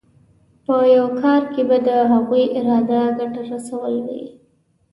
[0.65, 4.23] په یو کار کې به د هغوی اراده ګټه رسول وي.